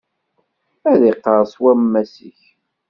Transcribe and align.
Ad 0.91 1.01
iqqerṣ 1.11 1.51
wammas-ik. 1.61 2.41